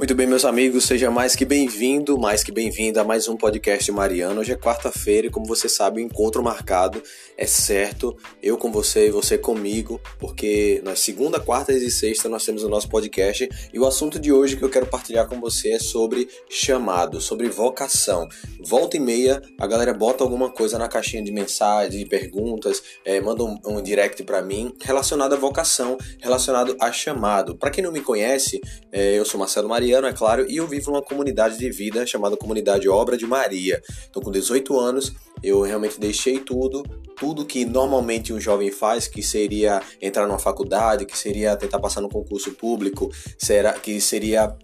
Muito 0.00 0.14
bem, 0.14 0.26
meus 0.26 0.46
amigos, 0.46 0.86
seja 0.86 1.10
mais 1.10 1.36
que 1.36 1.44
bem-vindo, 1.44 2.18
mais 2.18 2.42
que 2.42 2.50
bem-vinda 2.50 3.02
a 3.02 3.04
mais 3.04 3.28
um 3.28 3.36
podcast 3.36 3.92
Mariano. 3.92 4.40
Hoje 4.40 4.50
é 4.50 4.56
quarta-feira 4.56 5.26
e, 5.26 5.30
como 5.30 5.44
você 5.44 5.68
sabe, 5.68 6.00
o 6.00 6.02
encontro 6.02 6.42
marcado 6.42 7.02
é 7.36 7.44
certo. 7.44 8.16
Eu 8.42 8.56
com 8.56 8.72
você 8.72 9.08
e 9.08 9.10
você 9.10 9.36
comigo, 9.36 10.00
porque 10.18 10.80
na 10.86 10.96
segunda, 10.96 11.38
quarta 11.38 11.74
e 11.74 11.90
sexta 11.90 12.30
nós 12.30 12.46
temos 12.46 12.64
o 12.64 12.68
nosso 12.70 12.88
podcast 12.88 13.46
e 13.74 13.78
o 13.78 13.84
assunto 13.84 14.18
de 14.18 14.32
hoje 14.32 14.56
que 14.56 14.62
eu 14.62 14.70
quero 14.70 14.86
partilhar 14.86 15.28
com 15.28 15.38
você 15.38 15.72
é 15.72 15.78
sobre 15.78 16.26
chamado, 16.48 17.20
sobre 17.20 17.50
vocação. 17.50 18.26
Volta 18.58 18.96
e 18.96 19.00
meia, 19.00 19.42
a 19.58 19.66
galera 19.66 19.92
bota 19.92 20.24
alguma 20.24 20.50
coisa 20.50 20.78
na 20.78 20.88
caixinha 20.88 21.22
de 21.22 21.30
mensagens, 21.30 21.98
de 21.98 22.06
perguntas, 22.06 22.82
é, 23.04 23.20
manda 23.20 23.44
um, 23.44 23.58
um 23.66 23.82
direct 23.82 24.22
para 24.24 24.40
mim 24.40 24.74
relacionado 24.80 25.34
à 25.34 25.36
vocação, 25.36 25.98
relacionado 26.22 26.74
a 26.80 26.90
chamado. 26.90 27.54
Para 27.54 27.70
quem 27.70 27.84
não 27.84 27.92
me 27.92 28.00
conhece, 28.00 28.62
é, 28.90 29.18
eu 29.18 29.26
sou 29.26 29.38
Marcelo 29.38 29.68
Maria 29.68 29.89
Mariano, 29.90 30.06
é 30.06 30.12
claro, 30.12 30.46
e 30.48 30.56
eu 30.56 30.68
vivo 30.68 30.92
numa 30.92 31.02
comunidade 31.02 31.58
de 31.58 31.68
vida 31.68 32.06
chamada 32.06 32.36
Comunidade 32.36 32.88
Obra 32.88 33.16
de 33.16 33.26
Maria. 33.26 33.82
Então, 34.08 34.22
com 34.22 34.30
18 34.30 34.78
anos, 34.78 35.12
eu 35.42 35.62
realmente 35.62 35.98
deixei 35.98 36.38
tudo, 36.38 36.84
tudo 37.16 37.44
que 37.44 37.64
normalmente 37.64 38.32
um 38.32 38.38
jovem 38.38 38.70
faz, 38.70 39.08
que 39.08 39.20
seria 39.20 39.82
entrar 40.00 40.28
numa 40.28 40.38
faculdade, 40.38 41.04
que 41.04 41.18
seria 41.18 41.56
tentar 41.56 41.80
passar 41.80 42.00
no 42.00 42.08
concurso 42.08 42.52
público, 42.52 43.10
será 43.36 43.72
que 43.72 44.00
seria 44.00 44.56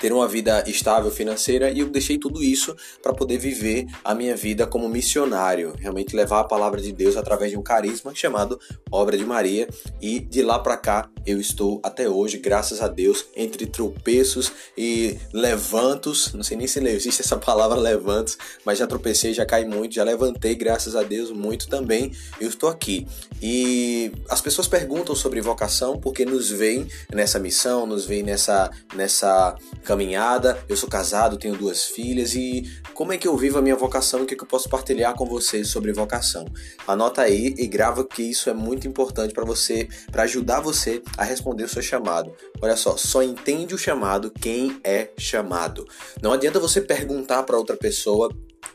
ter 0.00 0.12
uma 0.12 0.26
vida 0.26 0.64
estável 0.66 1.12
financeira 1.12 1.70
e 1.70 1.78
eu 1.78 1.88
deixei 1.88 2.18
tudo 2.18 2.42
isso 2.42 2.74
para 3.00 3.12
poder 3.12 3.38
viver 3.38 3.86
a 4.02 4.16
minha 4.16 4.34
vida 4.34 4.66
como 4.66 4.88
missionário, 4.88 5.74
realmente 5.78 6.16
levar 6.16 6.40
a 6.40 6.44
palavra 6.44 6.80
de 6.80 6.90
Deus 6.90 7.16
através 7.16 7.52
de 7.52 7.56
um 7.56 7.62
carisma 7.62 8.12
chamado 8.12 8.58
Obra 8.90 9.16
de 9.16 9.24
Maria 9.24 9.68
e 10.00 10.18
de 10.18 10.42
lá 10.42 10.58
para 10.58 10.76
cá 10.76 11.08
eu 11.26 11.40
estou 11.40 11.80
até 11.82 12.08
hoje, 12.08 12.38
graças 12.38 12.80
a 12.80 12.88
Deus, 12.88 13.24
entre 13.36 13.66
tropeços 13.66 14.52
e 14.76 15.18
levantos, 15.32 16.32
não 16.32 16.42
sei 16.42 16.56
nem 16.56 16.66
se 16.66 16.80
existe 16.88 17.22
essa 17.22 17.36
palavra 17.38 17.78
levantos, 17.78 18.36
mas 18.64 18.78
já 18.78 18.86
tropecei, 18.86 19.32
já 19.32 19.46
caí 19.46 19.64
muito, 19.64 19.94
já 19.94 20.04
levantei, 20.04 20.54
graças 20.54 20.96
a 20.96 21.02
Deus, 21.02 21.30
muito 21.30 21.68
também. 21.68 22.12
Eu 22.40 22.48
estou 22.48 22.68
aqui. 22.68 23.06
E 23.40 24.12
as 24.28 24.40
pessoas 24.40 24.68
perguntam 24.68 25.14
sobre 25.14 25.40
vocação 25.40 25.98
porque 25.98 26.24
nos 26.24 26.50
veem 26.50 26.86
nessa 27.12 27.38
missão, 27.38 27.86
nos 27.86 28.04
veem 28.04 28.22
nessa 28.22 28.70
nessa 28.94 29.56
caminhada. 29.84 30.58
Eu 30.68 30.76
sou 30.76 30.88
casado, 30.88 31.36
tenho 31.36 31.56
duas 31.56 31.84
filhas 31.84 32.34
e 32.34 32.70
como 33.02 33.12
é 33.12 33.18
que 33.18 33.26
eu 33.26 33.36
vivo 33.36 33.58
a 33.58 33.60
minha 33.60 33.74
vocação 33.74 34.20
e 34.20 34.22
o 34.22 34.26
que, 34.26 34.34
é 34.34 34.36
que 34.36 34.44
eu 34.44 34.48
posso 34.48 34.68
partilhar 34.68 35.12
com 35.16 35.26
vocês 35.26 35.66
sobre 35.66 35.92
vocação? 35.92 36.44
Anota 36.86 37.22
aí 37.22 37.52
e 37.58 37.66
grava 37.66 38.04
que 38.04 38.22
isso 38.22 38.48
é 38.48 38.54
muito 38.54 38.86
importante 38.86 39.34
para 39.34 39.44
você, 39.44 39.88
para 40.12 40.22
ajudar 40.22 40.60
você 40.60 41.02
a 41.18 41.24
responder 41.24 41.64
o 41.64 41.68
seu 41.68 41.82
chamado. 41.82 42.32
Olha 42.60 42.76
só, 42.76 42.96
só 42.96 43.20
entende 43.20 43.74
o 43.74 43.78
chamado 43.78 44.30
quem 44.30 44.80
é 44.84 45.10
chamado. 45.18 45.84
Não 46.22 46.32
adianta 46.32 46.60
você 46.60 46.80
perguntar 46.80 47.42
para 47.42 47.58
outra 47.58 47.76
pessoa 47.76 48.32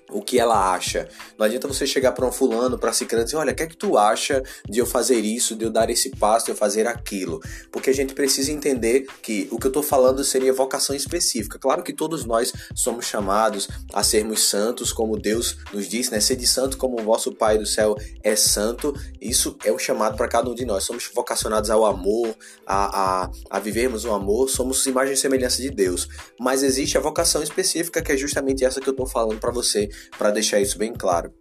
o 0.09 0.21
que 0.21 0.39
ela 0.39 0.73
acha. 0.73 1.07
Não 1.37 1.45
adianta 1.45 1.67
você 1.67 1.85
chegar 1.85 2.11
para 2.13 2.25
um 2.25 2.31
fulano, 2.31 2.77
para 2.77 2.93
ciclano 2.93 3.23
e 3.23 3.25
dizer, 3.25 3.37
olha, 3.37 3.51
o 3.51 3.55
que 3.55 3.63
é 3.63 3.67
que 3.67 3.75
tu 3.75 3.97
acha 3.97 4.41
de 4.67 4.79
eu 4.79 4.85
fazer 4.85 5.19
isso, 5.19 5.55
de 5.55 5.65
eu 5.65 5.69
dar 5.69 5.89
esse 5.89 6.09
passo, 6.11 6.45
de 6.45 6.51
eu 6.51 6.55
fazer 6.55 6.87
aquilo? 6.87 7.41
Porque 7.71 7.89
a 7.89 7.93
gente 7.93 8.13
precisa 8.13 8.51
entender 8.51 9.05
que 9.21 9.47
o 9.51 9.57
que 9.57 9.67
eu 9.67 9.69
estou 9.69 9.83
falando 9.83 10.23
seria 10.23 10.53
vocação 10.53 10.95
específica. 10.95 11.59
Claro 11.59 11.83
que 11.83 11.93
todos 11.93 12.25
nós 12.25 12.53
somos 12.73 13.05
chamados 13.05 13.67
a 13.93 14.03
sermos 14.03 14.49
santos, 14.49 14.93
como 14.93 15.17
Deus 15.17 15.57
nos 15.73 15.87
disse, 15.87 16.11
né? 16.11 16.19
Ser 16.19 16.35
de 16.35 16.47
santo 16.47 16.77
como 16.77 16.99
o 16.99 17.03
vosso 17.03 17.33
Pai 17.33 17.57
do 17.57 17.65
céu 17.65 17.95
é 18.23 18.35
santo. 18.35 18.93
Isso 19.21 19.57
é 19.63 19.71
o 19.71 19.77
chamado 19.77 20.15
para 20.15 20.27
cada 20.27 20.49
um 20.49 20.55
de 20.55 20.65
nós. 20.65 20.83
Somos 20.83 21.09
vocacionados 21.13 21.69
ao 21.69 21.85
amor, 21.85 22.35
a, 22.65 23.23
a, 23.23 23.31
a 23.49 23.59
vivermos 23.59 24.05
o 24.05 24.11
amor, 24.11 24.49
somos 24.49 24.85
imagem 24.85 25.13
e 25.13 25.17
semelhança 25.17 25.61
de 25.61 25.69
Deus. 25.69 26.07
Mas 26.39 26.63
existe 26.63 26.97
a 26.97 27.01
vocação 27.01 27.43
específica, 27.43 28.01
que 28.01 28.11
é 28.11 28.17
justamente 28.17 28.63
essa 28.63 28.79
que 28.79 28.87
eu 28.87 28.91
estou 28.91 29.05
falando 29.05 29.39
para 29.39 29.51
você 29.51 29.89
para 30.17 30.31
deixar 30.31 30.59
isso 30.59 30.77
bem 30.77 30.93
claro. 30.93 31.33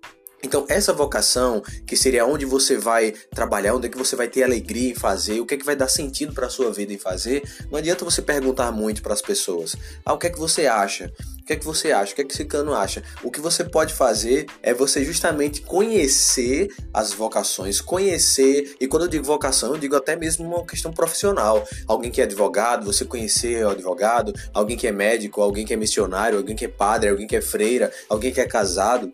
Então, 0.42 0.64
essa 0.68 0.92
vocação, 0.92 1.62
que 1.86 1.96
seria 1.96 2.26
onde 2.26 2.44
você 2.44 2.76
vai 2.76 3.12
trabalhar, 3.34 3.74
onde 3.74 3.86
é 3.86 3.90
que 3.90 3.98
você 3.98 4.14
vai 4.14 4.28
ter 4.28 4.42
alegria 4.42 4.90
em 4.90 4.94
fazer, 4.94 5.40
o 5.40 5.46
que 5.46 5.54
é 5.54 5.56
que 5.56 5.64
vai 5.64 5.74
dar 5.74 5.88
sentido 5.88 6.32
para 6.32 6.46
a 6.46 6.50
sua 6.50 6.72
vida 6.72 6.92
em 6.92 6.98
fazer, 6.98 7.42
não 7.70 7.78
adianta 7.78 8.04
você 8.04 8.22
perguntar 8.22 8.70
muito 8.70 9.02
para 9.02 9.14
as 9.14 9.22
pessoas. 9.22 9.74
Ah, 10.04 10.12
o 10.12 10.18
que 10.18 10.28
é 10.28 10.30
que 10.30 10.38
você 10.38 10.66
acha? 10.66 11.12
O 11.46 11.48
que 11.48 11.52
é 11.52 11.56
que 11.56 11.64
você 11.64 11.92
acha? 11.92 12.10
O 12.10 12.16
que 12.16 12.22
é 12.22 12.24
que 12.24 12.34
esse 12.34 12.44
cano 12.44 12.74
acha? 12.74 13.04
O 13.22 13.30
que 13.30 13.40
você 13.40 13.62
pode 13.62 13.94
fazer 13.94 14.46
é 14.60 14.74
você 14.74 15.04
justamente 15.04 15.60
conhecer 15.60 16.74
as 16.92 17.12
vocações, 17.12 17.80
conhecer, 17.80 18.74
e 18.80 18.88
quando 18.88 19.04
eu 19.04 19.08
digo 19.08 19.24
vocação, 19.24 19.72
eu 19.72 19.78
digo 19.78 19.94
até 19.94 20.16
mesmo 20.16 20.44
uma 20.44 20.66
questão 20.66 20.92
profissional. 20.92 21.64
Alguém 21.86 22.10
que 22.10 22.20
é 22.20 22.24
advogado, 22.24 22.84
você 22.84 23.04
conhecer 23.04 23.64
o 23.64 23.70
advogado, 23.70 24.34
alguém 24.52 24.76
que 24.76 24.88
é 24.88 24.92
médico, 24.92 25.40
alguém 25.40 25.64
que 25.64 25.72
é 25.72 25.76
missionário, 25.76 26.36
alguém 26.36 26.56
que 26.56 26.64
é 26.64 26.68
padre, 26.68 27.10
alguém 27.10 27.28
que 27.28 27.36
é 27.36 27.40
freira, 27.40 27.92
alguém 28.08 28.32
que 28.32 28.40
é 28.40 28.46
casado. 28.48 29.12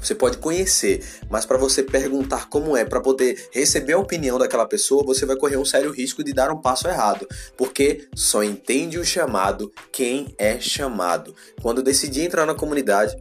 Você 0.00 0.14
pode 0.14 0.38
conhecer, 0.38 1.04
mas 1.28 1.44
para 1.44 1.58
você 1.58 1.82
perguntar 1.82 2.48
como 2.48 2.76
é, 2.76 2.84
para 2.84 3.00
poder 3.00 3.48
receber 3.52 3.94
a 3.94 3.98
opinião 3.98 4.38
daquela 4.38 4.66
pessoa, 4.66 5.04
você 5.04 5.26
vai 5.26 5.36
correr 5.36 5.56
um 5.56 5.64
sério 5.64 5.90
risco 5.90 6.22
de 6.22 6.32
dar 6.32 6.50
um 6.50 6.60
passo 6.60 6.86
errado, 6.88 7.26
porque 7.56 8.08
só 8.14 8.42
entende 8.42 8.98
o 8.98 9.04
chamado 9.04 9.72
quem 9.90 10.34
é 10.38 10.60
chamado. 10.60 11.34
Quando 11.62 11.82
decidi 11.82 12.22
entrar 12.22 12.46
na 12.46 12.54
comunidade, 12.54 13.16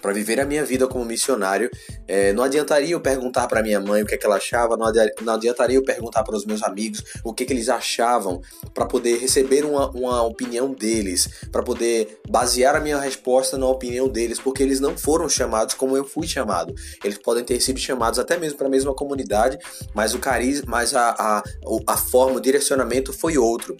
para 0.00 0.12
viver 0.12 0.40
a 0.40 0.44
minha 0.44 0.64
vida 0.64 0.86
como 0.86 1.04
missionário. 1.04 1.70
É, 2.06 2.32
não 2.32 2.42
adiantaria 2.42 2.90
eu 2.90 3.00
perguntar 3.00 3.46
para 3.46 3.62
minha 3.62 3.80
mãe 3.80 4.02
o 4.02 4.06
que, 4.06 4.14
é 4.14 4.18
que 4.18 4.26
ela 4.26 4.36
achava, 4.36 4.76
não 4.76 5.32
adiantaria 5.32 5.76
eu 5.76 5.82
perguntar 5.82 6.22
para 6.22 6.36
os 6.36 6.44
meus 6.44 6.62
amigos 6.62 7.02
o 7.24 7.32
que, 7.32 7.44
é 7.44 7.46
que 7.46 7.52
eles 7.52 7.68
achavam, 7.68 8.40
para 8.72 8.86
poder 8.86 9.18
receber 9.18 9.64
uma, 9.64 9.90
uma 9.90 10.22
opinião 10.22 10.72
deles, 10.72 11.28
para 11.50 11.62
poder 11.62 12.20
basear 12.28 12.76
a 12.76 12.80
minha 12.80 12.98
resposta 12.98 13.58
na 13.58 13.66
opinião 13.66 14.08
deles, 14.08 14.38
porque 14.38 14.62
eles 14.62 14.80
não 14.80 14.96
foram 14.96 15.28
chamados 15.28 15.74
como 15.74 15.96
eu 15.96 16.04
fui 16.04 16.26
chamado. 16.26 16.74
Eles 17.02 17.18
podem 17.18 17.44
ter 17.44 17.60
sido 17.60 17.78
chamados 17.78 18.18
até 18.18 18.36
mesmo 18.36 18.58
para 18.58 18.66
a 18.66 18.70
mesma 18.70 18.94
comunidade, 18.94 19.58
mas 19.94 20.14
o 20.14 20.18
carisma, 20.18 20.66
mas 20.68 20.94
a, 20.94 21.10
a, 21.18 21.42
a 21.86 21.96
forma, 21.96 22.36
o 22.36 22.40
direcionamento 22.40 23.12
foi 23.12 23.38
outro. 23.38 23.76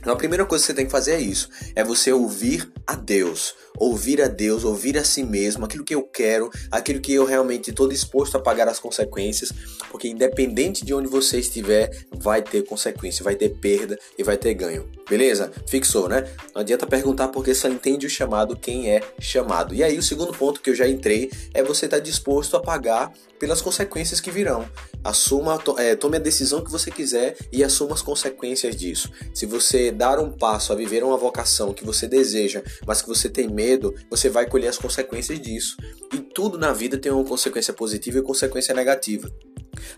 Então 0.00 0.12
a 0.12 0.16
primeira 0.16 0.44
coisa 0.44 0.62
que 0.62 0.66
você 0.66 0.74
tem 0.74 0.86
que 0.86 0.92
fazer 0.92 1.12
é 1.12 1.20
isso: 1.20 1.48
é 1.74 1.84
você 1.84 2.12
ouvir 2.12 2.70
a 2.86 2.94
Deus. 2.94 3.54
Ouvir 3.76 4.20
a 4.20 4.26
Deus, 4.26 4.64
ouvir 4.64 4.98
a 4.98 5.04
si 5.04 5.22
mesmo, 5.22 5.64
aquilo 5.64 5.84
que 5.84 5.94
eu 5.94 6.02
quero, 6.02 6.50
aquilo 6.68 7.00
que 7.00 7.14
eu 7.14 7.24
realmente 7.24 7.70
estou 7.70 7.88
disposto 7.88 8.36
a 8.36 8.40
pagar 8.40 8.66
as 8.66 8.80
consequências, 8.80 9.52
porque 9.88 10.08
independente 10.08 10.84
de 10.84 10.92
onde 10.92 11.06
você 11.06 11.38
estiver, 11.38 11.88
vai 12.28 12.42
ter 12.42 12.62
consequência, 12.62 13.24
vai 13.24 13.34
ter 13.34 13.48
perda 13.48 13.98
e 14.18 14.22
vai 14.22 14.36
ter 14.36 14.52
ganho. 14.52 14.86
Beleza? 15.08 15.50
Fixou, 15.66 16.10
né? 16.10 16.30
Não 16.54 16.60
adianta 16.60 16.86
perguntar 16.86 17.28
porque 17.28 17.54
só 17.54 17.68
entende 17.68 18.06
o 18.06 18.10
chamado 18.10 18.54
quem 18.54 18.90
é 18.90 19.00
chamado. 19.18 19.74
E 19.74 19.82
aí 19.82 19.96
o 19.96 20.02
segundo 20.02 20.34
ponto 20.34 20.60
que 20.60 20.68
eu 20.68 20.74
já 20.74 20.86
entrei 20.86 21.30
é 21.54 21.62
você 21.62 21.86
estar 21.86 21.96
tá 21.96 22.02
disposto 22.02 22.54
a 22.54 22.60
pagar 22.60 23.10
pelas 23.38 23.62
consequências 23.62 24.20
que 24.20 24.30
virão. 24.30 24.68
Assuma, 25.02 25.58
é, 25.78 25.96
tome 25.96 26.18
a 26.18 26.20
decisão 26.20 26.62
que 26.62 26.70
você 26.70 26.90
quiser 26.90 27.34
e 27.50 27.64
assuma 27.64 27.94
as 27.94 28.02
consequências 28.02 28.76
disso. 28.76 29.10
Se 29.32 29.46
você 29.46 29.90
dar 29.90 30.18
um 30.18 30.30
passo 30.30 30.70
a 30.70 30.76
viver 30.76 31.02
uma 31.02 31.16
vocação 31.16 31.72
que 31.72 31.84
você 31.84 32.06
deseja, 32.06 32.62
mas 32.86 33.00
que 33.00 33.08
você 33.08 33.30
tem 33.30 33.48
medo, 33.48 33.94
você 34.10 34.28
vai 34.28 34.46
colher 34.46 34.68
as 34.68 34.76
consequências 34.76 35.40
disso. 35.40 35.78
E 36.12 36.18
tudo 36.18 36.58
na 36.58 36.74
vida 36.74 36.98
tem 36.98 37.10
uma 37.10 37.24
consequência 37.24 37.72
positiva 37.72 38.18
e 38.18 38.22
consequência 38.22 38.74
negativa. 38.74 39.32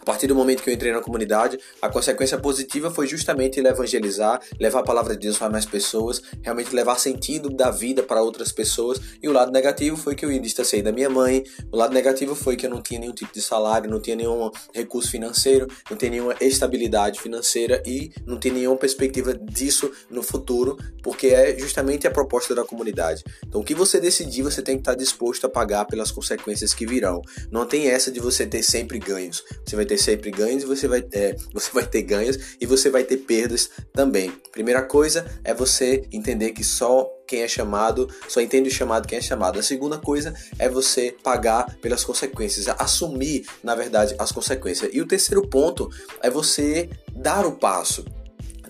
A 0.00 0.04
partir 0.04 0.26
do 0.26 0.34
momento 0.34 0.62
que 0.62 0.70
eu 0.70 0.74
entrei 0.74 0.92
na 0.92 1.00
comunidade, 1.00 1.58
a 1.80 1.88
consequência 1.88 2.38
positiva 2.38 2.91
foi 2.91 3.06
justamente 3.06 3.60
evangelizar, 3.60 4.41
levar 4.59 4.80
a 4.80 4.84
palavra 4.84 5.15
de 5.15 5.21
Deus 5.21 5.38
para 5.38 5.50
mais 5.50 5.65
pessoas, 5.65 6.21
realmente 6.42 6.74
levar 6.74 6.98
sentido 6.98 7.48
da 7.50 7.71
vida 7.71 8.03
para 8.03 8.22
outras 8.22 8.53
pessoas. 8.53 9.00
E 9.22 9.28
o 9.28 9.32
lado 9.32 9.53
negativo 9.53 9.97
foi 9.97 10.15
que 10.15 10.24
eu 10.24 10.32
ia 10.32 10.41
distanciei 10.41 10.82
da 10.82 10.92
minha 10.92 11.09
mãe. 11.09 11.44
O 11.71 11.77
lado 11.77 11.94
negativo 11.94 12.34
foi 12.34 12.56
que 12.56 12.66
eu 12.66 12.71
não 12.71 12.82
tinha 12.82 13.00
nenhum 13.00 13.12
tipo 13.12 13.32
de 13.32 13.41
salário, 13.41 13.91
não 13.91 14.00
tinha 14.00 14.16
nenhum 14.16 14.50
recurso 14.74 15.10
financeiro, 15.10 15.66
não 15.88 15.97
tinha 15.97 16.10
nenhuma 16.10 16.34
estabilidade 16.41 17.21
financeira 17.21 17.83
e 17.86 18.10
não 18.26 18.38
tinha 18.38 18.54
nenhuma 18.54 18.76
perspectiva 18.76 19.34
disso 19.34 19.91
no 20.09 20.22
futuro, 20.22 20.76
porque 21.03 21.28
é 21.28 21.59
justamente 21.59 22.06
a 22.06 22.10
proposta 22.10 22.54
da 22.54 22.65
comunidade. 22.65 23.22
Então, 23.47 23.60
o 23.60 23.65
que 23.65 23.74
você 23.74 24.00
decidir, 24.00 24.42
você 24.42 24.62
tem 24.62 24.76
que 24.76 24.83
estar 24.83 24.94
disposto 24.94 25.47
a 25.47 25.48
pagar 25.48 25.84
pelas 25.84 26.10
consequências 26.10 26.74
que 26.74 26.86
virão. 26.86 27.22
Não 27.50 27.66
tem 27.66 27.88
essa 27.88 28.10
de 28.10 28.21
você 28.21 28.47
ter 28.47 28.62
sempre 28.62 28.98
ganhos. 28.98 29.42
Você 29.71 29.77
vai 29.77 29.87
ter 29.87 29.99
sempre 29.99 30.33
ganhos 30.33 30.65
e 30.65 30.67
você 30.67 30.89
vai, 30.89 31.07
é, 31.13 31.37
você 31.53 31.71
vai 31.72 31.87
ter 31.87 32.03
ganhos 32.03 32.57
e 32.61 32.67
você 32.67 32.91
vai 32.91 33.05
ter 33.05 33.19
perdas 33.19 33.71
também. 33.93 34.33
Primeira 34.51 34.83
coisa 34.83 35.25
é 35.45 35.55
você 35.55 36.03
entender 36.13 36.51
que 36.51 36.65
só 36.65 37.09
quem 37.25 37.43
é 37.43 37.47
chamado, 37.47 38.09
só 38.27 38.41
entende 38.41 38.69
o 38.69 38.72
chamado 38.72 39.07
quem 39.07 39.19
é 39.19 39.21
chamado. 39.21 39.61
A 39.61 39.63
segunda 39.63 39.97
coisa 39.97 40.34
é 40.59 40.69
você 40.69 41.15
pagar 41.22 41.77
pelas 41.77 42.03
consequências, 42.03 42.67
assumir, 42.81 43.47
na 43.63 43.77
verdade, 43.77 44.17
as 44.19 44.33
consequências. 44.33 44.91
E 44.93 45.01
o 45.01 45.07
terceiro 45.07 45.47
ponto 45.47 45.89
é 46.21 46.28
você 46.28 46.91
dar 47.15 47.47
o 47.47 47.53
passo 47.53 48.05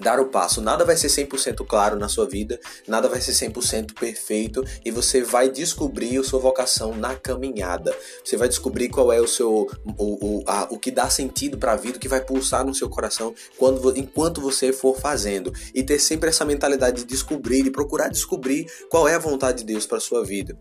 dar 0.00 0.18
o 0.18 0.26
passo. 0.26 0.60
Nada 0.60 0.84
vai 0.84 0.96
ser 0.96 1.08
100% 1.08 1.64
claro 1.66 1.96
na 1.96 2.08
sua 2.08 2.26
vida, 2.26 2.58
nada 2.86 3.08
vai 3.08 3.20
ser 3.20 3.32
100% 3.32 3.94
perfeito 3.94 4.64
e 4.84 4.90
você 4.90 5.22
vai 5.22 5.48
descobrir 5.48 6.18
a 6.18 6.24
sua 6.24 6.40
vocação 6.40 6.94
na 6.94 7.14
caminhada. 7.14 7.94
Você 8.24 8.36
vai 8.36 8.48
descobrir 8.48 8.88
qual 8.88 9.12
é 9.12 9.20
o 9.20 9.28
seu 9.28 9.68
o, 9.98 10.40
o, 10.40 10.44
a, 10.46 10.68
o 10.70 10.78
que 10.78 10.90
dá 10.90 11.08
sentido 11.08 11.58
para 11.58 11.72
a 11.72 11.76
vida, 11.76 11.96
o 11.96 12.00
que 12.00 12.08
vai 12.08 12.20
pulsar 12.20 12.64
no 12.64 12.74
seu 12.74 12.88
coração 12.88 13.34
quando 13.56 13.96
enquanto 13.96 14.40
você 14.40 14.72
for 14.72 14.98
fazendo 14.98 15.52
e 15.74 15.82
ter 15.82 15.98
sempre 15.98 16.30
essa 16.30 16.44
mentalidade 16.44 16.98
de 16.98 17.04
descobrir, 17.04 17.62
de 17.62 17.70
procurar 17.70 18.08
descobrir 18.08 18.66
qual 18.88 19.06
é 19.06 19.14
a 19.14 19.18
vontade 19.18 19.58
de 19.58 19.64
Deus 19.64 19.86
para 19.86 20.00
sua 20.00 20.24
vida. 20.24 20.56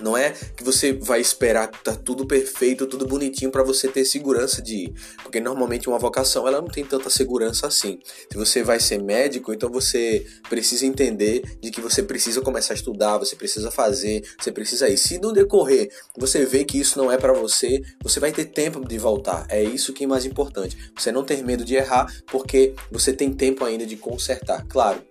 Não 0.00 0.16
é 0.16 0.30
que 0.30 0.62
você 0.62 0.92
vai 0.92 1.20
esperar 1.20 1.68
tá 1.68 1.94
tudo 1.94 2.26
perfeito, 2.26 2.86
tudo 2.86 3.06
bonitinho 3.06 3.50
para 3.50 3.62
você 3.62 3.88
ter 3.88 4.04
segurança 4.04 4.60
de 4.60 4.76
ir, 4.76 4.94
porque 5.22 5.40
normalmente 5.40 5.88
uma 5.88 5.98
vocação 5.98 6.46
ela 6.46 6.60
não 6.60 6.68
tem 6.68 6.84
tanta 6.84 7.08
segurança 7.10 7.66
assim. 7.66 7.98
Se 8.30 8.36
você 8.36 8.62
vai 8.62 8.78
ser 8.80 9.02
médico, 9.02 9.52
então 9.52 9.70
você 9.70 10.26
precisa 10.48 10.86
entender 10.86 11.42
de 11.60 11.70
que 11.70 11.80
você 11.80 12.02
precisa 12.02 12.40
começar 12.40 12.74
a 12.74 12.76
estudar, 12.76 13.18
você 13.18 13.36
precisa 13.36 13.70
fazer, 13.70 14.24
você 14.38 14.52
precisa 14.52 14.88
ir. 14.88 14.98
Se 14.98 15.18
no 15.18 15.32
decorrer 15.32 15.90
você 16.16 16.44
vê 16.44 16.64
que 16.64 16.78
isso 16.78 16.98
não 16.98 17.10
é 17.10 17.16
para 17.16 17.32
você, 17.32 17.82
você 18.02 18.20
vai 18.20 18.32
ter 18.32 18.46
tempo 18.46 18.86
de 18.86 18.98
voltar. 18.98 19.46
É 19.48 19.62
isso 19.62 19.92
que 19.92 20.04
é 20.04 20.06
mais 20.06 20.24
importante. 20.24 20.76
Você 20.96 21.10
não 21.12 21.24
ter 21.24 21.42
medo 21.42 21.64
de 21.64 21.74
errar, 21.74 22.12
porque 22.26 22.74
você 22.90 23.12
tem 23.12 23.32
tempo 23.32 23.64
ainda 23.64 23.86
de 23.86 23.96
consertar. 23.96 24.66
Claro, 24.68 25.02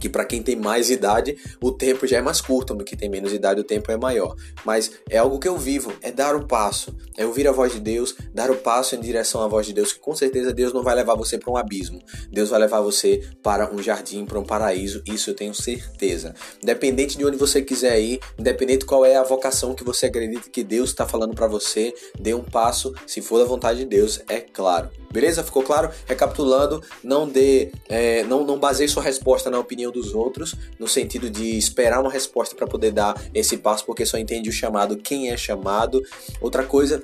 que 0.00 0.08
para 0.08 0.24
quem 0.24 0.42
tem 0.42 0.56
mais 0.56 0.90
idade 0.90 1.36
o 1.60 1.72
tempo 1.72 2.06
já 2.06 2.18
é 2.18 2.22
mais 2.22 2.40
curto, 2.40 2.74
para 2.74 2.84
quem 2.84 2.98
tem 2.98 3.08
menos 3.08 3.32
idade 3.32 3.60
o 3.60 3.64
tempo 3.64 3.90
é 3.90 3.96
maior. 3.96 4.34
Mas 4.64 4.90
é 5.08 5.18
algo 5.18 5.38
que 5.38 5.48
eu 5.48 5.56
vivo, 5.56 5.92
é 6.02 6.10
dar 6.10 6.34
o 6.34 6.46
passo, 6.46 6.94
é 7.16 7.24
ouvir 7.24 7.48
a 7.48 7.52
voz 7.52 7.72
de 7.72 7.80
Deus, 7.80 8.14
dar 8.32 8.50
o 8.50 8.56
passo 8.56 8.94
em 8.94 9.00
direção 9.00 9.42
à 9.42 9.48
voz 9.48 9.66
de 9.66 9.72
Deus, 9.72 9.92
que 9.92 9.98
com 9.98 10.14
certeza 10.14 10.52
Deus 10.52 10.72
não 10.72 10.82
vai 10.82 10.94
levar 10.94 11.14
você 11.14 11.38
para 11.38 11.50
um 11.50 11.56
abismo. 11.56 12.00
Deus 12.30 12.50
vai 12.50 12.60
levar 12.60 12.80
você 12.80 13.22
para 13.42 13.72
um 13.72 13.82
jardim, 13.82 14.24
para 14.24 14.38
um 14.38 14.44
paraíso, 14.44 15.02
isso 15.06 15.30
eu 15.30 15.34
tenho 15.34 15.54
certeza. 15.54 16.34
Independente 16.62 17.16
de 17.16 17.24
onde 17.24 17.36
você 17.36 17.62
quiser 17.62 18.00
ir, 18.00 18.20
independente 18.38 18.84
qual 18.84 19.04
é 19.04 19.16
a 19.16 19.22
vocação 19.22 19.74
que 19.74 19.84
você 19.84 20.06
acredita 20.06 20.48
que 20.50 20.62
Deus 20.62 20.90
está 20.90 21.06
falando 21.06 21.34
para 21.34 21.46
você, 21.46 21.94
dê 22.18 22.34
um 22.34 22.42
passo, 22.42 22.94
se 23.06 23.20
for 23.20 23.38
da 23.38 23.44
vontade 23.44 23.80
de 23.80 23.84
Deus, 23.84 24.20
é 24.28 24.40
claro. 24.40 24.90
Beleza? 25.10 25.42
Ficou 25.42 25.62
claro? 25.62 25.90
Recapitulando, 26.06 26.82
não 27.02 27.26
dê, 27.26 27.70
é, 27.88 28.22
não, 28.24 28.44
não 28.44 28.58
baseie 28.58 28.88
sua 28.88 29.02
resposta 29.02 29.50
na 29.50 29.58
dos 29.90 30.14
outros, 30.14 30.54
no 30.78 30.88
sentido 30.88 31.30
de 31.30 31.56
esperar 31.56 32.00
uma 32.00 32.10
resposta 32.10 32.54
para 32.54 32.66
poder 32.66 32.92
dar 32.92 33.20
esse 33.34 33.56
passo, 33.56 33.84
porque 33.84 34.06
só 34.06 34.18
entende 34.18 34.48
o 34.48 34.52
chamado 34.52 34.96
quem 34.96 35.30
é 35.30 35.36
chamado. 35.36 36.02
Outra 36.40 36.64
coisa, 36.64 37.02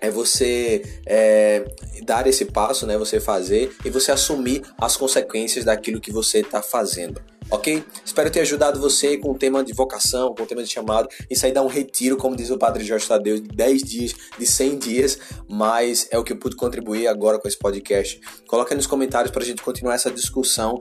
é 0.00 0.10
você 0.10 0.82
é, 1.06 1.64
dar 2.04 2.26
esse 2.26 2.44
passo, 2.44 2.86
né? 2.86 2.96
Você 2.96 3.20
fazer 3.20 3.74
e 3.84 3.90
você 3.90 4.12
assumir 4.12 4.62
as 4.80 4.96
consequências 4.96 5.64
daquilo 5.64 6.00
que 6.00 6.12
você 6.12 6.40
está 6.40 6.62
fazendo 6.62 7.20
ok? 7.50 7.82
Espero 8.04 8.30
ter 8.30 8.40
ajudado 8.40 8.80
você 8.80 9.16
com 9.16 9.30
o 9.30 9.34
tema 9.34 9.64
de 9.64 9.72
vocação, 9.72 10.34
com 10.34 10.42
o 10.42 10.46
tema 10.46 10.62
de 10.62 10.68
chamado. 10.68 11.08
Isso 11.30 11.46
aí 11.46 11.52
dá 11.52 11.62
um 11.62 11.66
retiro, 11.66 12.16
como 12.16 12.36
diz 12.36 12.50
o 12.50 12.58
Padre 12.58 12.84
Jorge 12.84 13.06
Tadeu, 13.06 13.40
de 13.40 13.48
10 13.48 13.82
dias, 13.82 14.14
de 14.38 14.46
100 14.46 14.78
dias, 14.78 15.18
mas 15.48 16.06
é 16.10 16.18
o 16.18 16.24
que 16.24 16.32
eu 16.32 16.36
pude 16.36 16.56
contribuir 16.56 17.06
agora 17.06 17.38
com 17.38 17.48
esse 17.48 17.58
podcast. 17.58 18.20
Coloca 18.46 18.72
aí 18.72 18.76
nos 18.76 18.86
comentários 18.86 19.30
para 19.30 19.42
a 19.42 19.46
gente 19.46 19.62
continuar 19.62 19.94
essa 19.94 20.10
discussão. 20.10 20.80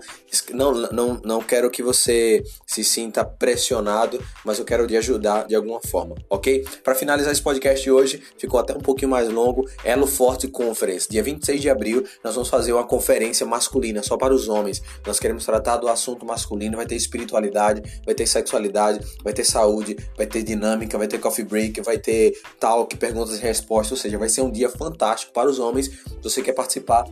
Não, 0.53 0.73
não, 0.91 1.21
não 1.23 1.41
quero 1.41 1.69
que 1.69 1.81
você 1.81 2.43
se 2.65 2.83
sinta 2.83 3.23
pressionado, 3.23 4.23
mas 4.43 4.59
eu 4.59 4.65
quero 4.65 4.85
te 4.87 4.97
ajudar 4.97 5.47
de 5.47 5.55
alguma 5.55 5.79
forma, 5.81 6.15
ok? 6.29 6.65
Para 6.83 6.95
finalizar 6.95 7.31
esse 7.31 7.41
podcast 7.41 7.83
de 7.83 7.91
hoje, 7.91 8.21
ficou 8.37 8.59
até 8.59 8.73
um 8.73 8.81
pouquinho 8.81 9.11
mais 9.11 9.29
longo, 9.29 9.69
Elo 9.83 10.07
Forte 10.07 10.47
Conference. 10.47 11.07
Dia 11.09 11.23
26 11.23 11.61
de 11.61 11.69
abril, 11.69 12.05
nós 12.23 12.35
vamos 12.35 12.49
fazer 12.49 12.73
uma 12.73 12.85
conferência 12.85 13.45
masculina, 13.45 14.03
só 14.03 14.17
para 14.17 14.33
os 14.33 14.47
homens. 14.47 14.81
Nós 15.05 15.19
queremos 15.19 15.45
tratar 15.45 15.77
do 15.77 15.87
assunto 15.87 16.25
masculino 16.25 16.56
masculino, 16.57 16.75
vai 16.75 16.85
ter 16.85 16.95
espiritualidade, 16.95 18.01
vai 18.05 18.15
ter 18.15 18.25
sexualidade, 18.25 18.99
vai 19.23 19.33
ter 19.33 19.43
saúde, 19.43 19.95
vai 20.15 20.25
ter 20.25 20.43
dinâmica, 20.43 20.97
vai 20.97 21.07
ter 21.07 21.19
coffee 21.19 21.45
break, 21.45 21.81
vai 21.81 21.97
ter 21.97 22.33
talk, 22.59 22.95
perguntas 22.97 23.37
e 23.37 23.41
respostas, 23.41 23.91
ou 23.91 23.97
seja, 23.97 24.17
vai 24.17 24.29
ser 24.29 24.41
um 24.41 24.51
dia 24.51 24.69
fantástico 24.69 25.31
para 25.31 25.49
os 25.49 25.59
homens. 25.59 25.87
Se 25.87 26.23
você 26.23 26.41
quer 26.41 26.53
participar, 26.53 27.05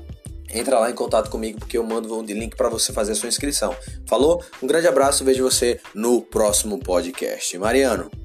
entra 0.49 0.79
lá 0.79 0.89
em 0.89 0.95
contato 0.95 1.29
comigo 1.29 1.59
porque 1.59 1.77
eu 1.77 1.83
mando 1.83 2.17
um 2.17 2.23
link 2.23 2.55
para 2.55 2.69
você 2.69 2.91
fazer 2.91 3.13
a 3.13 3.15
sua 3.15 3.29
inscrição. 3.29 3.75
Falou? 4.05 4.43
Um 4.61 4.67
grande 4.67 4.87
abraço, 4.87 5.23
vejo 5.23 5.43
você 5.43 5.79
no 5.93 6.21
próximo 6.21 6.79
podcast. 6.79 7.57
Mariano. 7.57 8.24